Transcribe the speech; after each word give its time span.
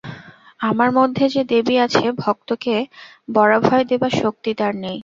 আমার 0.59 0.89
মধ্যে 0.97 1.25
যে 1.33 1.41
দেবী 1.51 1.75
আছে 1.85 2.05
ভক্তকে 2.21 2.75
বরাভয় 3.29 3.83
দেবার 3.89 4.13
শক্তি 4.21 4.51
তার 4.59 4.73
নেই? 4.83 4.97